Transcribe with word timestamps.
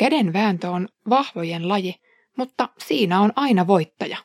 Käden 0.00 0.32
vääntö 0.32 0.70
on 0.70 0.88
vahvojen 1.08 1.68
laji, 1.68 1.94
mutta 2.38 2.68
siinä 2.78 3.20
on 3.20 3.32
aina 3.36 3.66
voittaja. 3.66 4.16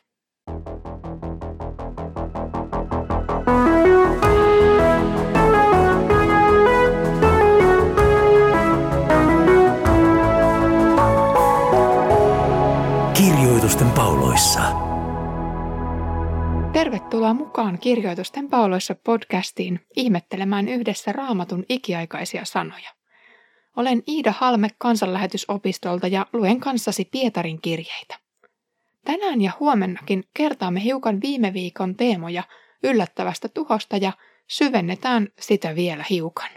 Kirjoitusten 13.14 13.92
pauloissa. 13.92 14.62
Tervetuloa 16.74 17.34
mukaan 17.34 17.80
Kirjoitusten 17.80 18.50
pauloissa 18.50 18.96
podcastiin 19.04 19.80
ihmettelemään 19.96 20.68
yhdessä 20.68 21.12
raamatun 21.12 21.66
ikiaikaisia 21.70 22.46
sanoja. 22.46 22.95
Olen 23.76 24.04
Iida 24.08 24.34
Halme 24.38 24.70
kansanlähetysopistolta 24.78 26.08
ja 26.08 26.26
luen 26.34 26.60
kanssasi 26.60 27.06
Pietarin 27.06 27.62
kirjeitä. 27.62 28.20
Tänään 29.06 29.42
ja 29.42 29.52
huomennakin 29.60 30.24
kertaamme 30.34 30.84
hiukan 30.84 31.22
viime 31.22 31.54
viikon 31.54 31.96
teemoja 31.96 32.44
yllättävästä 32.84 33.50
tuhosta 33.50 33.98
ja 33.98 34.12
syvennetään 34.48 35.28
sitä 35.40 35.76
vielä 35.76 36.06
hiukan. 36.10 36.50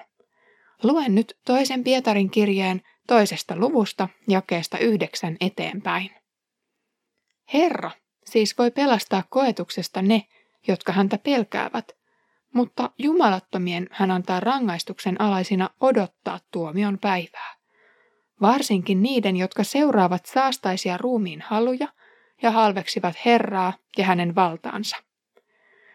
Luen 0.82 1.14
nyt 1.14 1.38
toisen 1.44 1.84
Pietarin 1.84 2.30
kirjeen 2.30 2.82
toisesta 3.06 3.56
luvusta 3.56 4.08
jakeesta 4.28 4.78
yhdeksän 4.78 5.36
eteenpäin. 5.40 6.10
Herra 7.52 7.90
siis 8.24 8.58
voi 8.58 8.70
pelastaa 8.70 9.24
koetuksesta 9.30 10.02
ne, 10.02 10.24
jotka 10.68 10.92
häntä 10.92 11.18
pelkäävät, 11.18 11.97
mutta 12.54 12.90
jumalattomien 12.98 13.86
hän 13.90 14.10
antaa 14.10 14.40
rangaistuksen 14.40 15.20
alaisina 15.20 15.70
odottaa 15.80 16.40
tuomion 16.50 16.98
päivää. 16.98 17.54
Varsinkin 18.40 19.02
niiden, 19.02 19.36
jotka 19.36 19.64
seuraavat 19.64 20.26
saastaisia 20.26 20.96
ruumiin 20.96 21.40
haluja 21.40 21.88
ja 22.42 22.50
halveksivat 22.50 23.14
Herraa 23.24 23.72
ja 23.98 24.04
hänen 24.04 24.34
valtaansa. 24.34 24.96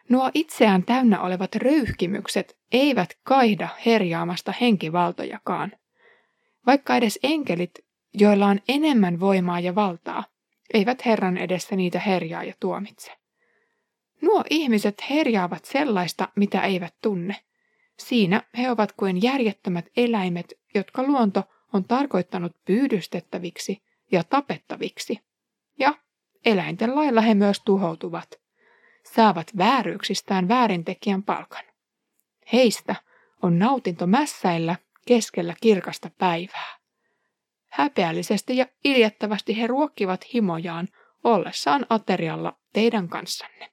Nuo 0.09 0.31
itseään 0.33 0.83
täynnä 0.83 1.21
olevat 1.21 1.55
röyhkimykset 1.55 2.57
eivät 2.71 3.09
kaihda 3.23 3.67
herjaamasta 3.85 4.53
henkivaltojakaan. 4.61 5.71
Vaikka 6.67 6.95
edes 6.95 7.19
enkelit, 7.23 7.71
joilla 8.13 8.45
on 8.45 8.59
enemmän 8.67 9.19
voimaa 9.19 9.59
ja 9.59 9.75
valtaa, 9.75 10.23
eivät 10.73 11.05
Herran 11.05 11.37
edessä 11.37 11.75
niitä 11.75 11.99
herjaa 11.99 12.43
ja 12.43 12.53
tuomitse. 12.59 13.22
Nuo 14.23 14.43
ihmiset 14.49 15.09
herjaavat 15.09 15.65
sellaista, 15.65 16.27
mitä 16.35 16.61
eivät 16.61 16.93
tunne. 17.01 17.35
Siinä 17.99 18.41
he 18.57 18.71
ovat 18.71 18.91
kuin 18.91 19.21
järjettömät 19.21 19.85
eläimet, 19.97 20.53
jotka 20.75 21.03
luonto 21.03 21.43
on 21.73 21.83
tarkoittanut 21.83 22.55
pyydystettäviksi 22.65 23.83
ja 24.11 24.23
tapettaviksi. 24.23 25.19
Ja 25.79 25.93
eläinten 26.45 26.95
lailla 26.95 27.21
he 27.21 27.33
myös 27.33 27.61
tuhoutuvat. 27.65 28.39
Saavat 29.03 29.57
vääryyksistään 29.57 30.47
väärintekijän 30.47 31.23
palkan. 31.23 31.63
Heistä 32.53 32.95
on 33.41 33.59
nautinto 33.59 34.07
mässäillä 34.07 34.75
keskellä 35.07 35.55
kirkasta 35.61 36.09
päivää. 36.17 36.77
Häpeällisesti 37.69 38.57
ja 38.57 38.65
iljettävästi 38.83 39.61
he 39.61 39.67
ruokkivat 39.67 40.33
himojaan 40.33 40.87
ollessaan 41.23 41.85
aterialla 41.89 42.57
teidän 42.73 43.07
kanssanne. 43.09 43.72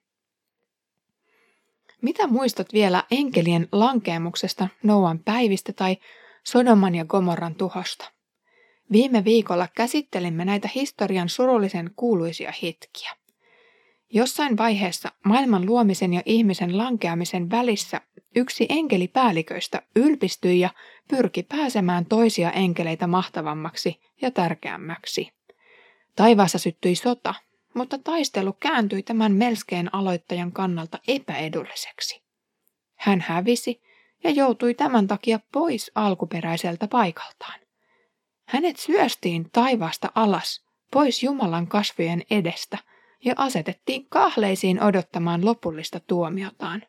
Mitä 2.01 2.27
muistat 2.27 2.73
vielä 2.73 3.03
enkelien 3.11 3.67
lankeemuksesta 3.71 4.67
Noan 4.83 5.19
päivistä 5.19 5.73
tai 5.73 5.97
Sodoman 6.43 6.95
ja 6.95 7.05
Gomorran 7.05 7.55
tuhosta? 7.55 8.11
Viime 8.91 9.23
viikolla 9.23 9.67
käsittelimme 9.75 10.45
näitä 10.45 10.69
historian 10.75 11.29
surullisen 11.29 11.91
kuuluisia 11.95 12.53
hetkiä. 12.63 13.11
Jossain 14.13 14.57
vaiheessa 14.57 15.11
maailman 15.25 15.65
luomisen 15.65 16.13
ja 16.13 16.21
ihmisen 16.25 16.77
lankeamisen 16.77 17.49
välissä 17.49 18.01
yksi 18.35 18.65
enkelipäälliköistä 18.69 19.81
ylpistyi 19.95 20.59
ja 20.59 20.69
pyrki 21.07 21.43
pääsemään 21.43 22.05
toisia 22.05 22.51
enkeleitä 22.51 23.07
mahtavammaksi 23.07 24.01
ja 24.21 24.31
tärkeämmäksi. 24.31 25.31
Taivaassa 26.15 26.57
syttyi 26.57 26.95
sota, 26.95 27.33
mutta 27.73 27.97
taistelu 27.97 28.53
kääntyi 28.53 29.03
tämän 29.03 29.31
melskeen 29.31 29.95
aloittajan 29.95 30.51
kannalta 30.51 30.99
epäedulliseksi. 31.07 32.23
Hän 32.95 33.21
hävisi 33.21 33.81
ja 34.23 34.29
joutui 34.29 34.73
tämän 34.73 35.07
takia 35.07 35.39
pois 35.53 35.91
alkuperäiseltä 35.95 36.87
paikaltaan. 36.87 37.59
Hänet 38.47 38.77
syöstiin 38.77 39.49
taivaasta 39.51 40.11
alas, 40.15 40.65
pois 40.91 41.23
Jumalan 41.23 41.67
kasvojen 41.67 42.23
edestä 42.29 42.77
ja 43.25 43.33
asetettiin 43.37 44.05
kahleisiin 44.09 44.83
odottamaan 44.83 45.45
lopullista 45.45 45.99
tuomiotaan. 45.99 46.83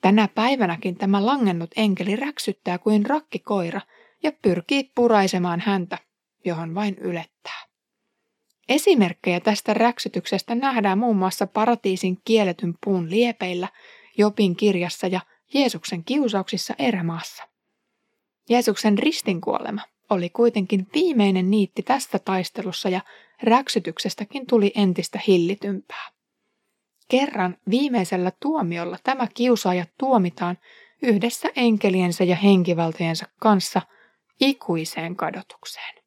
Tänä 0.00 0.28
päivänäkin 0.28 0.96
tämä 0.96 1.26
langennut 1.26 1.70
enkeli 1.76 2.16
räksyttää 2.16 2.78
kuin 2.78 3.06
rakkikoira 3.06 3.80
ja 4.22 4.32
pyrkii 4.42 4.92
puraisemaan 4.94 5.60
häntä, 5.60 5.98
johon 6.44 6.74
vain 6.74 6.98
ylettää. 6.98 7.69
Esimerkkejä 8.70 9.40
tästä 9.40 9.74
räksytyksestä 9.74 10.54
nähdään 10.54 10.98
muun 10.98 11.16
muassa 11.16 11.46
paratiisin 11.46 12.18
kielletyn 12.24 12.74
puun 12.84 13.10
liepeillä, 13.10 13.68
Jopin 14.18 14.56
kirjassa 14.56 15.06
ja 15.06 15.20
Jeesuksen 15.54 16.04
kiusauksissa 16.04 16.74
erämaassa. 16.78 17.48
Jeesuksen 18.48 18.98
ristinkuolema 18.98 19.82
oli 20.10 20.30
kuitenkin 20.30 20.86
viimeinen 20.94 21.50
niitti 21.50 21.82
tästä 21.82 22.18
taistelussa 22.18 22.88
ja 22.88 23.00
räksytyksestäkin 23.42 24.46
tuli 24.46 24.72
entistä 24.74 25.20
hillitympää. 25.26 26.10
Kerran 27.08 27.56
viimeisellä 27.70 28.32
tuomiolla 28.40 28.96
tämä 29.04 29.26
kiusaaja 29.34 29.86
tuomitaan 29.98 30.58
yhdessä 31.02 31.48
enkeliensä 31.56 32.24
ja 32.24 32.36
henkivaltojensa 32.36 33.26
kanssa 33.40 33.82
ikuiseen 34.40 35.16
kadotukseen. 35.16 35.99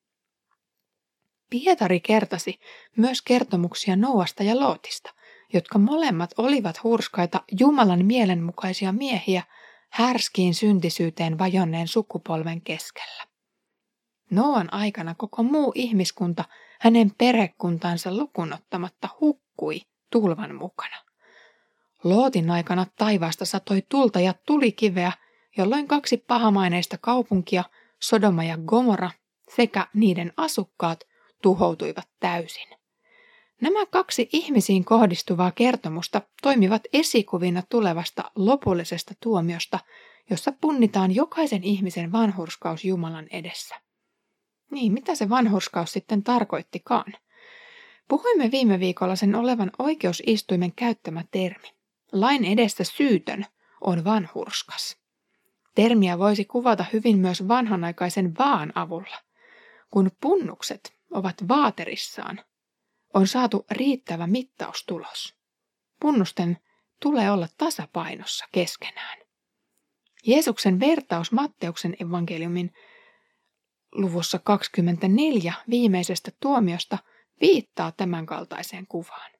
Pietari 1.53 1.99
kertasi 1.99 2.59
myös 2.97 3.21
kertomuksia 3.21 3.95
Noasta 3.95 4.43
ja 4.43 4.59
Lootista, 4.59 5.13
jotka 5.53 5.79
molemmat 5.79 6.31
olivat 6.37 6.83
hurskaita 6.83 7.41
Jumalan 7.59 8.05
mielenmukaisia 8.05 8.91
miehiä 8.91 9.43
härskiin 9.89 10.53
syntisyyteen 10.53 11.37
vajonneen 11.37 11.87
sukupolven 11.87 12.61
keskellä. 12.61 13.23
Noan 14.31 14.73
aikana 14.73 15.15
koko 15.15 15.43
muu 15.43 15.71
ihmiskunta 15.75 16.43
hänen 16.79 17.11
perhekuntansa 17.17 18.17
lukunottamatta 18.17 19.09
hukkui 19.21 19.81
tulvan 20.11 20.55
mukana. 20.55 20.97
Lootin 22.03 22.51
aikana 22.51 22.85
taivaasta 22.95 23.45
satoi 23.45 23.83
tulta 23.89 24.19
ja 24.19 24.33
tulikiveä, 24.45 25.11
jolloin 25.57 25.87
kaksi 25.87 26.17
pahamaineista 26.17 26.97
kaupunkia, 27.01 27.63
Sodoma 27.99 28.43
ja 28.43 28.57
Gomora, 28.57 29.11
sekä 29.55 29.87
niiden 29.93 30.33
asukkaat 30.37 30.99
tuhoutuivat 31.43 32.07
täysin. 32.19 32.67
Nämä 33.61 33.85
kaksi 33.85 34.29
ihmisiin 34.33 34.85
kohdistuvaa 34.85 35.51
kertomusta 35.51 36.21
toimivat 36.41 36.81
esikuvina 36.93 37.63
tulevasta 37.69 38.31
lopullisesta 38.35 39.13
tuomiosta, 39.23 39.79
jossa 40.29 40.53
punnitaan 40.61 41.15
jokaisen 41.15 41.63
ihmisen 41.63 42.11
vanhurskaus 42.11 42.85
Jumalan 42.85 43.27
edessä. 43.31 43.75
Niin, 44.71 44.93
mitä 44.93 45.15
se 45.15 45.29
vanhurskaus 45.29 45.91
sitten 45.91 46.23
tarkoittikaan? 46.23 47.13
Puhuimme 48.07 48.51
viime 48.51 48.79
viikolla 48.79 49.15
sen 49.15 49.35
olevan 49.35 49.71
oikeusistuimen 49.79 50.73
käyttämä 50.75 51.23
termi. 51.31 51.67
Lain 52.11 52.45
edessä 52.45 52.83
syytön 52.83 53.45
on 53.81 54.03
vanhurskas. 54.03 54.97
Termiä 55.75 56.19
voisi 56.19 56.45
kuvata 56.45 56.85
hyvin 56.93 57.17
myös 57.17 57.47
vanhanaikaisen 57.47 58.37
vaan 58.39 58.71
avulla. 58.75 59.17
Kun 59.91 60.11
punnukset 60.21 60.93
ovat 61.13 61.47
vaaterissaan, 61.47 62.41
on 63.13 63.27
saatu 63.27 63.65
riittävä 63.71 64.27
mittaustulos. 64.27 65.35
Punnusten 65.99 66.57
tulee 67.01 67.31
olla 67.31 67.47
tasapainossa 67.57 68.45
keskenään. 68.51 69.17
Jeesuksen 70.25 70.79
vertaus 70.79 71.31
Matteuksen 71.31 71.95
evankeliumin 71.99 72.73
luvussa 73.91 74.39
24 74.39 75.53
viimeisestä 75.69 76.31
tuomiosta 76.39 76.97
viittaa 77.41 77.91
tämänkaltaiseen 77.91 78.87
kuvaan. 78.87 79.31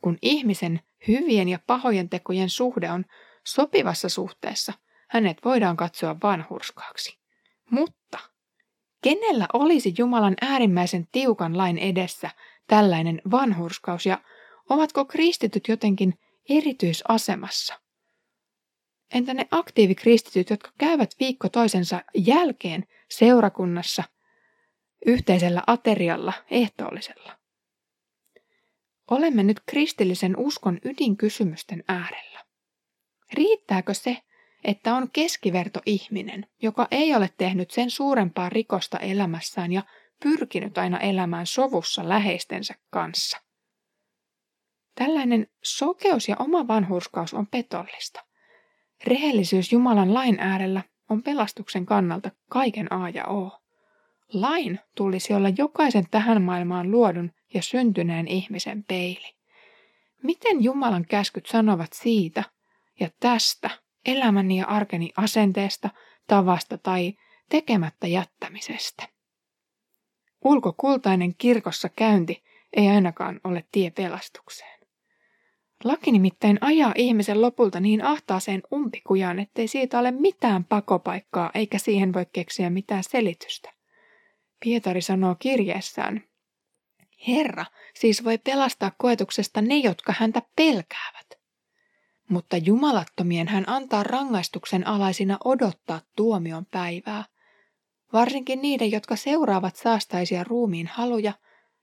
Kun 0.00 0.18
ihmisen 0.22 0.80
hyvien 1.08 1.48
ja 1.48 1.58
pahojen 1.66 2.08
tekojen 2.08 2.50
suhde 2.50 2.90
on 2.90 3.04
sopivassa 3.46 4.08
suhteessa, 4.08 4.72
hänet 5.08 5.38
voidaan 5.44 5.76
katsoa 5.76 6.16
vanhurskaaksi. 6.22 7.18
Mutta 7.70 8.18
kenellä 9.02 9.46
olisi 9.52 9.94
Jumalan 9.98 10.34
äärimmäisen 10.40 11.08
tiukan 11.12 11.58
lain 11.58 11.78
edessä 11.78 12.30
tällainen 12.66 13.22
vanhurskaus 13.30 14.06
ja 14.06 14.18
ovatko 14.70 15.04
kristityt 15.04 15.68
jotenkin 15.68 16.18
erityisasemassa? 16.48 17.80
Entä 19.14 19.34
ne 19.34 19.46
aktiivikristityt, 19.50 20.50
jotka 20.50 20.70
käyvät 20.78 21.10
viikko 21.20 21.48
toisensa 21.48 22.02
jälkeen 22.14 22.84
seurakunnassa 23.10 24.04
yhteisellä 25.06 25.62
aterialla 25.66 26.32
ehtoollisella. 26.50 27.38
Olemme 29.10 29.42
nyt 29.42 29.60
kristillisen 29.66 30.36
uskon 30.36 30.78
ydinkysymysten 30.84 31.84
äärellä. 31.88 32.44
Riittääkö 33.32 33.94
se, 33.94 34.16
että 34.64 34.94
on 34.94 35.10
keskiverto 35.12 35.80
ihminen, 35.86 36.46
joka 36.62 36.88
ei 36.90 37.14
ole 37.14 37.30
tehnyt 37.38 37.70
sen 37.70 37.90
suurempaa 37.90 38.48
rikosta 38.48 38.98
elämässään 38.98 39.72
ja 39.72 39.82
pyrkinyt 40.22 40.78
aina 40.78 40.98
elämään 40.98 41.46
sovussa 41.46 42.08
läheistensä 42.08 42.74
kanssa? 42.90 43.40
Tällainen 44.94 45.46
sokeus 45.62 46.28
ja 46.28 46.36
oma 46.38 46.68
vanhurskaus 46.68 47.34
on 47.34 47.46
petollista. 47.46 48.24
Rehellisyys 49.04 49.72
Jumalan 49.72 50.14
lain 50.14 50.40
äärellä 50.40 50.82
on 51.10 51.22
pelastuksen 51.22 51.86
kannalta 51.86 52.30
kaiken 52.48 52.92
A 52.92 53.08
ja 53.08 53.26
O. 53.26 53.60
Lain 54.32 54.80
tulisi 54.96 55.34
olla 55.34 55.48
jokaisen 55.58 56.04
tähän 56.10 56.42
maailmaan 56.42 56.90
luodun 56.90 57.32
ja 57.54 57.62
syntyneen 57.62 58.28
ihmisen 58.28 58.84
peili. 58.84 59.34
Miten 60.22 60.64
Jumalan 60.64 61.06
käskyt 61.06 61.46
sanovat 61.46 61.92
siitä 61.92 62.44
ja 63.00 63.10
tästä 63.20 63.70
elämäni 64.06 64.58
ja 64.58 64.66
arkeni 64.66 65.10
asenteesta, 65.16 65.90
tavasta 66.26 66.78
tai 66.78 67.14
tekemättä 67.48 68.06
jättämisestä? 68.06 69.08
Ulkokultainen 70.44 71.34
kirkossa 71.38 71.88
käynti 71.88 72.42
ei 72.72 72.88
ainakaan 72.88 73.40
ole 73.44 73.64
tie 73.72 73.90
pelastukseen. 73.90 74.80
Laki 75.84 76.12
nimittäin 76.12 76.58
ajaa 76.60 76.92
ihmisen 76.96 77.42
lopulta 77.42 77.80
niin 77.80 78.04
ahtaaseen 78.04 78.62
umpikujaan, 78.72 79.38
ettei 79.38 79.68
siitä 79.68 79.98
ole 79.98 80.10
mitään 80.10 80.64
pakopaikkaa 80.64 81.50
eikä 81.54 81.78
siihen 81.78 82.12
voi 82.12 82.26
keksiä 82.32 82.70
mitään 82.70 83.04
selitystä. 83.04 83.72
Pietari 84.64 85.00
sanoo 85.00 85.36
kirjeessään, 85.38 86.30
Herra 87.28 87.64
siis 87.94 88.24
voi 88.24 88.38
pelastaa 88.38 88.92
koetuksesta 88.98 89.62
ne, 89.62 89.76
jotka 89.76 90.14
häntä 90.18 90.42
pelkäävät. 90.56 91.29
Mutta 92.30 92.56
jumalattomien 92.56 93.48
hän 93.48 93.64
antaa 93.66 94.02
rangaistuksen 94.02 94.86
alaisina 94.86 95.38
odottaa 95.44 96.00
tuomion 96.16 96.66
päivää, 96.66 97.24
varsinkin 98.12 98.62
niiden, 98.62 98.90
jotka 98.90 99.16
seuraavat 99.16 99.76
saastaisia 99.76 100.44
ruumiin 100.44 100.86
haluja 100.86 101.32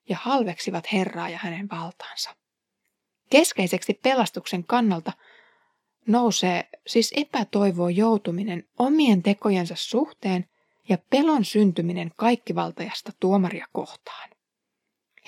ja 0.09 0.17
halveksivat 0.21 0.93
Herraa 0.93 1.29
ja 1.29 1.37
hänen 1.41 1.69
valtaansa. 1.69 2.35
Keskeiseksi 3.29 3.99
pelastuksen 4.03 4.63
kannalta 4.63 5.13
nousee 6.07 6.69
siis 6.87 7.13
epätoivoon 7.15 7.95
joutuminen 7.95 8.63
omien 8.79 9.23
tekojensa 9.23 9.73
suhteen 9.77 10.49
ja 10.89 10.97
pelon 11.09 11.45
syntyminen 11.45 12.11
kaikkivaltajasta 12.15 13.11
tuomaria 13.19 13.67
kohtaan. 13.73 14.29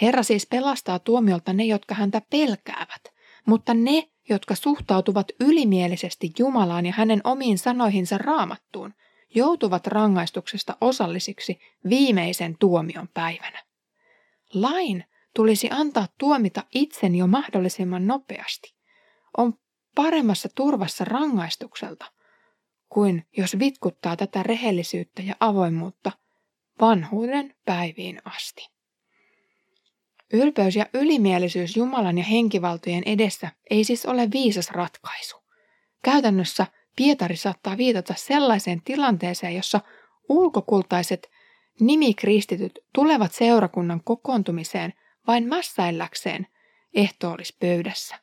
Herra 0.01 0.23
siis 0.23 0.47
pelastaa 0.47 0.99
tuomiolta 0.99 1.53
ne, 1.53 1.63
jotka 1.63 1.95
häntä 1.95 2.21
pelkäävät, 2.29 3.03
mutta 3.45 3.73
ne, 3.73 4.09
jotka 4.29 4.55
suhtautuvat 4.55 5.27
ylimielisesti 5.39 6.31
Jumalaan 6.39 6.85
ja 6.85 6.93
hänen 6.95 7.21
omiin 7.23 7.57
sanoihinsa 7.57 8.17
raamattuun, 8.17 8.93
joutuvat 9.35 9.87
rangaistuksesta 9.87 10.77
osallisiksi 10.81 11.59
viimeisen 11.89 12.55
tuomion 12.59 13.07
päivänä. 13.13 13.63
Lain 14.53 15.03
tulisi 15.35 15.69
antaa 15.71 16.07
tuomita 16.17 16.63
itsen 16.73 17.15
jo 17.15 17.27
mahdollisimman 17.27 18.07
nopeasti. 18.07 18.73
On 19.37 19.53
paremmassa 19.95 20.49
turvassa 20.55 21.05
rangaistukselta 21.05 22.05
kuin 22.89 23.27
jos 23.37 23.59
vitkuttaa 23.59 24.15
tätä 24.15 24.43
rehellisyyttä 24.43 25.21
ja 25.21 25.35
avoimuutta 25.39 26.11
vanhuuden 26.81 27.55
päiviin 27.65 28.21
asti. 28.25 28.69
Ylpeys 30.33 30.75
ja 30.75 30.85
ylimielisyys 30.93 31.77
Jumalan 31.77 32.17
ja 32.17 32.23
henkivaltojen 32.23 33.03
edessä 33.05 33.51
ei 33.69 33.83
siis 33.83 34.05
ole 34.05 34.31
viisas 34.31 34.71
ratkaisu. 34.71 35.37
Käytännössä 36.03 36.67
Pietari 36.95 37.35
saattaa 37.35 37.77
viitata 37.77 38.13
sellaiseen 38.17 38.81
tilanteeseen, 38.81 39.55
jossa 39.55 39.81
ulkokultaiset 40.29 41.31
nimikristityt 41.79 42.79
tulevat 42.93 43.31
seurakunnan 43.31 44.01
kokoontumiseen 44.03 44.93
vain 45.27 45.47
mässäilläkseen 45.47 46.47
ehtoollispöydässä. 46.93 48.19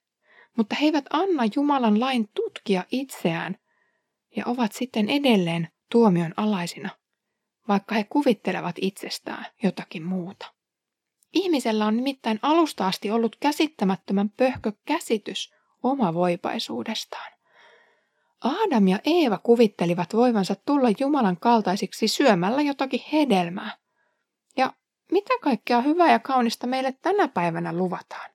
Mutta 0.57 0.77
he 0.81 0.87
eivät 0.87 1.05
anna 1.11 1.43
Jumalan 1.55 2.01
lain 2.01 2.29
tutkia 2.35 2.85
itseään 2.91 3.59
ja 4.37 4.43
ovat 4.47 4.73
sitten 4.73 5.09
edelleen 5.09 5.69
tuomion 5.91 6.35
alaisina, 6.37 6.91
vaikka 7.69 7.95
he 7.95 8.05
kuvittelevat 8.05 8.77
itsestään 8.81 9.47
jotakin 9.63 10.03
muuta. 10.03 10.56
Ihmisellä 11.37 11.87
on 11.87 11.97
nimittäin 11.97 12.39
alusta 12.43 12.87
asti 12.87 13.11
ollut 13.11 13.37
käsittämättömän 13.41 14.31
pöhkö 14.31 14.73
käsitys 14.85 15.55
omavoipaisuudestaan. 15.83 17.33
Adam 18.41 18.89
ja 18.89 18.99
Eeva 19.05 19.39
kuvittelivat 19.39 20.15
voivansa 20.15 20.55
tulla 20.67 20.89
Jumalan 21.01 21.37
kaltaisiksi 21.41 22.09
syömällä 22.09 22.63
jotakin 22.63 23.01
hedelmää. 23.13 23.77
Ja 24.57 24.73
mitä 25.13 25.35
kaikkea 25.43 25.81
hyvää 25.81 26.13
ja 26.13 26.19
kaunista 26.19 26.67
meille 26.67 26.95
tänä 27.03 27.29
päivänä 27.29 27.73
luvataan? 27.73 28.31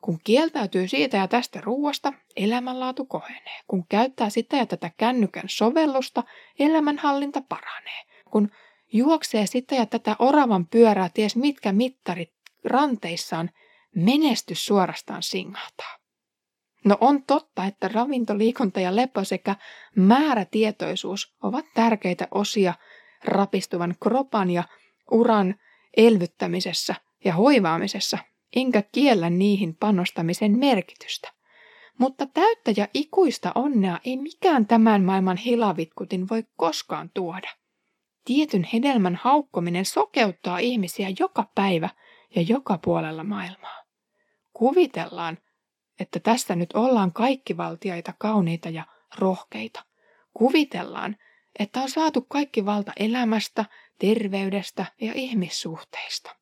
Kun 0.00 0.18
kieltäytyy 0.24 0.88
siitä 0.88 1.16
ja 1.16 1.28
tästä 1.28 1.60
ruuasta, 1.60 2.12
elämänlaatu 2.36 3.04
kohenee. 3.04 3.60
Kun 3.66 3.84
käyttää 3.88 4.30
sitä 4.30 4.56
ja 4.56 4.66
tätä 4.66 4.90
kännykän 4.96 5.48
sovellusta, 5.48 6.24
elämänhallinta 6.58 7.42
paranee. 7.48 8.04
Kun 8.30 8.50
juoksee 8.92 9.46
sitä 9.46 9.74
ja 9.74 9.86
tätä 9.86 10.16
oravan 10.18 10.66
pyörää 10.66 11.10
ties 11.14 11.36
mitkä 11.36 11.72
mittarit 11.72 12.37
ranteissaan, 12.64 13.50
menestys 13.94 14.66
suorastaan 14.66 15.22
singahtaa. 15.22 15.98
No 16.84 16.98
on 17.00 17.22
totta, 17.22 17.64
että 17.64 17.88
ravinto, 17.88 18.38
liikunta 18.38 18.80
ja 18.80 18.96
lepo 18.96 19.24
sekä 19.24 19.56
määrätietoisuus 19.96 21.34
ovat 21.42 21.64
tärkeitä 21.74 22.28
osia 22.30 22.74
rapistuvan 23.24 23.94
kropan 24.00 24.50
ja 24.50 24.64
uran 25.10 25.54
elvyttämisessä 25.96 26.94
ja 27.24 27.34
hoivaamisessa, 27.34 28.18
enkä 28.56 28.82
kiellä 28.92 29.30
niihin 29.30 29.76
panostamisen 29.76 30.58
merkitystä. 30.58 31.32
Mutta 31.98 32.26
täyttä 32.26 32.72
ja 32.76 32.88
ikuista 32.94 33.52
onnea 33.54 33.98
ei 34.04 34.16
mikään 34.16 34.66
tämän 34.66 35.04
maailman 35.04 35.36
hilavitkutin 35.36 36.28
voi 36.28 36.44
koskaan 36.56 37.10
tuoda. 37.14 37.48
Tietyn 38.24 38.68
hedelmän 38.72 39.14
haukkominen 39.22 39.84
sokeuttaa 39.84 40.58
ihmisiä 40.58 41.08
joka 41.18 41.50
päivä 41.54 41.88
ja 42.34 42.42
joka 42.42 42.78
puolella 42.78 43.24
maailmaa. 43.24 43.82
Kuvitellaan, 44.52 45.38
että 46.00 46.20
tässä 46.20 46.56
nyt 46.56 46.72
ollaan 46.72 47.12
kaikkivaltiaita, 47.12 48.14
kauniita 48.18 48.68
ja 48.68 48.84
rohkeita. 49.18 49.84
Kuvitellaan, 50.34 51.16
että 51.58 51.80
on 51.80 51.90
saatu 51.90 52.20
kaikki 52.20 52.66
valta 52.66 52.92
elämästä, 52.96 53.64
terveydestä 53.98 54.86
ja 55.00 55.12
ihmissuhteista. 55.14 56.36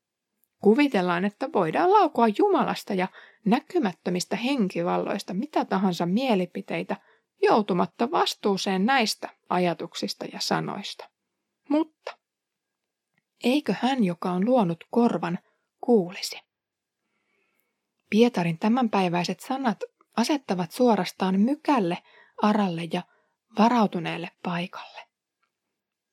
Kuvitellaan, 0.62 1.25
että 1.25 1.52
voidaan 1.52 1.93
laukoa 1.93 2.26
Jumalasta 2.38 2.95
ja 2.95 3.09
näkymättömistä 3.45 4.37
henkivalloista 4.37 5.35
mitä 5.35 5.64
tahansa 5.64 6.07
mielipiteitä 6.07 6.97
joutumatta 7.43 8.11
vastuuseen 8.11 8.87
näistä 8.87 9.28
ajatuksista 9.49 10.25
ja 10.33 10.40
sanoista. 10.40 11.11
Mutta 11.69 12.16
eikö 13.45 13.75
hän, 13.81 14.05
joka 14.05 14.31
on 14.31 14.45
luonut 14.45 14.85
korvan, 14.90 15.38
kuulisi? 15.87 16.40
Pietarin 18.11 18.59
tämänpäiväiset 18.59 19.40
sanat 19.40 19.81
asettavat 20.16 20.73
suorastaan 20.73 21.40
mykälle, 21.40 21.99
aralle 22.43 22.88
ja 22.93 23.02
varautuneelle 23.59 24.31
paikalle. 24.43 25.00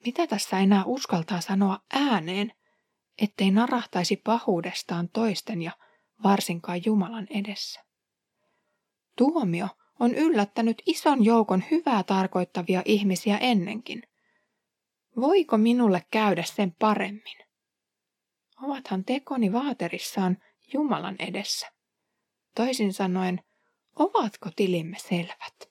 Mitä 0.05 0.27
tässä 0.27 0.59
enää 0.59 0.83
uskaltaa 0.85 1.41
sanoa 1.41 1.79
ääneen, 1.93 2.53
ettei 3.21 3.51
narahtaisi 3.51 4.17
pahuudestaan 4.17 5.09
toisten 5.09 5.61
ja 5.61 5.71
varsinkaan 6.23 6.81
Jumalan 6.85 7.27
edessä? 7.29 7.83
Tuomio 9.17 9.67
on 9.99 10.15
yllättänyt 10.15 10.81
ison 10.85 11.25
joukon 11.25 11.63
hyvää 11.71 12.03
tarkoittavia 12.03 12.81
ihmisiä 12.85 13.37
ennenkin. 13.37 14.03
Voiko 15.15 15.57
minulle 15.57 16.05
käydä 16.11 16.43
sen 16.43 16.75
paremmin? 16.79 17.52
Ovathan 18.63 19.05
tekoni 19.05 19.53
vaaterissaan 19.53 20.37
Jumalan 20.73 21.15
edessä. 21.19 21.67
Toisin 22.55 22.93
sanoen, 22.93 23.43
ovatko 23.95 24.49
tilimme 24.55 24.97
selvät? 24.99 25.69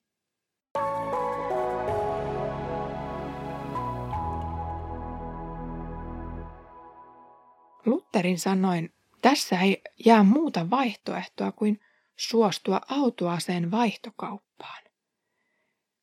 Lutterin 7.86 8.38
sanoin, 8.38 8.94
tässä 9.22 9.60
ei 9.60 9.82
jää 10.04 10.22
muuta 10.22 10.70
vaihtoehtoa 10.70 11.52
kuin 11.52 11.80
suostua 12.16 12.80
autoaseen 12.88 13.70
vaihtokauppaan. 13.70 14.82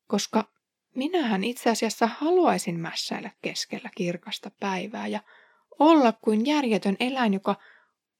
Koska 0.06 0.44
minähän 0.94 1.44
itse 1.44 1.70
asiassa 1.70 2.06
haluaisin 2.06 2.80
mässäillä 2.80 3.30
keskellä 3.42 3.90
kirkasta 3.96 4.50
päivää 4.60 5.06
ja 5.06 5.20
olla 5.78 6.12
kuin 6.12 6.46
järjetön 6.46 6.96
eläin, 7.00 7.34
joka 7.34 7.56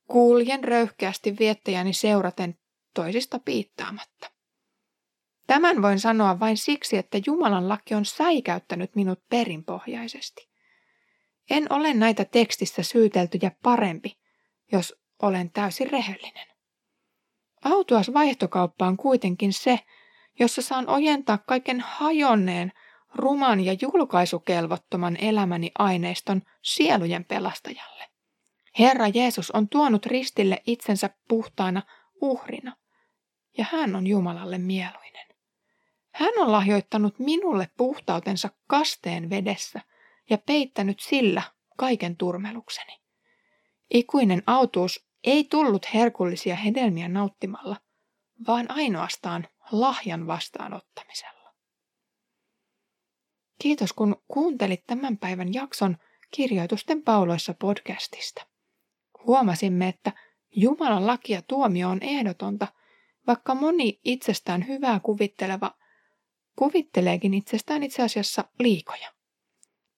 kuljen 0.07 0.65
röyhkeästi 0.65 1.37
viettäjäni 1.39 1.93
seuraten 1.93 2.59
toisista 2.95 3.39
piittaamatta. 3.39 4.31
Tämän 5.47 5.83
voin 5.83 6.01
sanoa 6.01 6.41
vain 6.41 6.57
siksi, 6.57 6.97
että 6.97 7.19
Jumalan 7.27 7.69
laki 7.69 7.95
on 7.95 8.05
säikäyttänyt 8.05 8.97
minut 8.97 9.19
perinpohjaisesti. 9.29 10.51
En 11.51 11.73
ole 11.73 11.95
näitä 11.95 12.25
tekstissä 12.25 12.83
syyteltyjä 12.83 13.51
parempi, 13.63 14.19
jos 14.73 14.95
olen 15.23 15.51
täysin 15.51 15.91
rehellinen. 15.91 16.47
Autuas 17.65 18.13
vaihtokauppa 18.13 18.87
on 18.87 18.97
kuitenkin 18.97 19.53
se, 19.53 19.81
jossa 20.39 20.63
saan 20.63 20.89
ojentaa 20.89 21.39
kaiken 21.39 21.81
hajonneen, 21.81 22.73
ruman 23.15 23.61
ja 23.61 23.77
julkaisukelvottoman 23.83 25.17
elämäni 25.17 25.71
aineiston 25.79 26.43
sielujen 26.63 27.25
pelastajalle. 27.25 28.05
Herra 28.79 29.09
Jeesus 29.09 29.51
on 29.51 29.69
tuonut 29.69 30.07
ristille 30.07 30.63
itsensä 30.67 31.11
puhtaana 31.29 31.83
uhrina, 32.21 32.77
ja 33.59 33.67
hän 33.73 33.97
on 33.97 34.07
Jumalalle 34.07 34.59
mieluinen. 34.59 35.27
Hän 36.15 36.33
on 36.39 36.53
lahjoittanut 36.53 37.19
minulle 37.19 37.71
puhtautensa 37.77 38.49
kasteen 38.67 39.31
vedessä 39.31 39.81
ja 40.31 40.39
peittänyt 40.39 41.01
sillä 41.01 41.43
kaiken 41.77 42.17
turmelukseni. 42.17 43.01
Ikuinen 43.91 44.43
autuus 44.47 45.07
ei 45.25 45.45
tullut 45.45 45.95
herkullisia 45.95 46.57
hedelmiä 46.57 47.09
nauttimalla, 47.09 47.77
vaan 48.47 48.71
ainoastaan 48.71 49.49
lahjan 49.73 50.27
vastaanottamisella. 50.27 51.40
Kiitos 53.63 53.93
kun 53.93 54.23
kuuntelit 54.29 54.87
tämän 54.87 55.19
päivän 55.19 55.55
jakson 55.55 55.97
Kirjoitusten 56.31 57.03
pauloissa 57.03 57.55
podcastista. 57.55 58.47
Huomasimme, 59.27 59.89
että 59.89 60.13
Jumalan 60.57 61.07
laki 61.07 61.33
ja 61.33 61.43
tuomio 61.43 61.89
on 61.89 61.99
ehdotonta, 62.03 62.67
vaikka 63.27 63.55
moni 63.55 64.01
itsestään 64.05 64.69
hyvää 64.69 65.01
kuvitteleva 65.01 65.75
kuvitteleekin 66.57 67.35
itsestään 67.35 67.83
itse 67.83 68.03
asiassa 68.03 68.45
liikoja. 68.59 69.13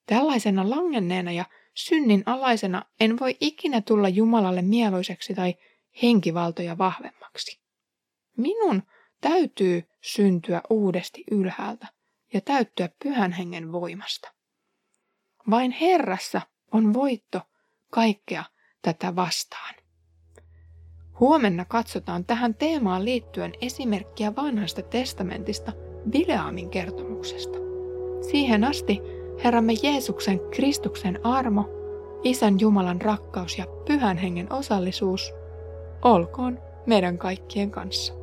Tällaisena 0.07 0.71
langenneena 0.71 1.33
ja 1.33 1.45
synnin 1.75 2.23
alaisena 2.27 2.85
en 3.01 3.21
voi 3.21 3.37
ikinä 3.41 3.81
tulla 3.81 4.09
Jumalalle 4.09 4.63
mieluiseksi 4.63 5.35
tai 5.35 5.55
henkivaltoja 6.03 6.79
vahvemmaksi. 6.79 7.61
Minun 8.37 8.83
täytyy 9.21 9.89
syntyä 10.01 10.61
uudesti 10.71 11.25
ylhäältä 11.31 12.02
ja 12.35 12.41
täyttyä 12.41 12.89
pyhän 13.03 13.33
hengen 13.33 13.73
voimasta. 13.73 14.33
Vain 15.51 15.71
Herrassa 15.71 16.41
on 16.73 16.95
voitto 16.95 17.41
kaikkea 17.91 18.45
tätä 18.83 19.17
vastaan. 19.17 19.75
Huomenna 21.21 21.65
katsotaan 21.65 22.25
tähän 22.25 22.55
teemaan 22.55 23.05
liittyen 23.05 23.53
esimerkkiä 23.61 24.37
vanhasta 24.37 24.83
testamentista 24.83 25.73
Bileamin 26.11 26.71
kertomuksesta. 26.71 27.59
Siihen 28.31 28.65
asti 28.65 29.01
Herramme 29.45 29.73
Jeesuksen 29.83 30.41
Kristuksen 30.51 31.27
armo, 31.27 31.69
Isän 32.23 32.61
Jumalan 32.61 33.01
rakkaus 33.01 33.59
ja 33.59 33.67
Pyhän 33.87 34.17
Hengen 34.17 34.53
osallisuus 34.53 35.33
olkoon 36.03 36.59
meidän 36.87 37.19
kaikkien 37.19 37.71
kanssa. 37.71 38.15